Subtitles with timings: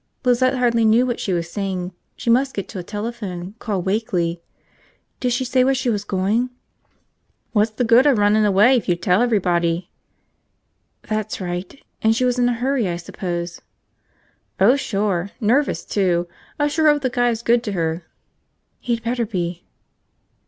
[0.25, 1.93] Lizette hardly knew what she was saying.
[2.15, 4.41] She must get to a telephone, call Wakeley.
[5.19, 6.49] "Did she say where she was going?"
[7.51, 9.91] "What's the good of runnin' away if you tell everybody?"
[11.03, 11.79] "That's right.
[12.01, 13.61] And she was in a hurry, I suppose?"
[14.59, 15.29] "Oh, sure.
[15.39, 16.27] Nervous, too.
[16.57, 18.07] I sure hope the guy's good to her."
[18.79, 19.67] "He'd better be!"